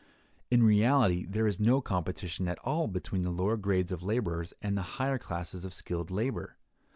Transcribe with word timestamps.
In 0.49 0.63
reality 0.63 1.27
there 1.27 1.45
is 1.45 1.59
no 1.59 1.79
competition 1.79 2.47
at 2.47 2.57
all 2.63 2.87
between 2.87 3.21
the 3.21 3.29
lower 3.29 3.55
grades 3.55 3.91
of 3.91 4.01
laborers 4.01 4.51
and 4.59 4.75
the 4.75 4.81
higher 4.97 5.19
classes 5.19 5.63
of 5.63 5.75
skilled 5.75 6.09
labor. 6.09 6.57